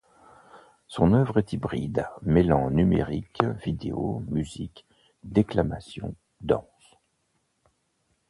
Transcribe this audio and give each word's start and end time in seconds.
Son 0.87 1.13
œuvre 1.13 1.37
est 1.37 1.53
hybride, 1.53 2.07
mêlant 2.23 2.71
numérique, 2.71 3.43
vidéo, 3.63 4.23
musique, 4.29 4.87
déclamations, 5.23 6.15
danse... 6.41 6.97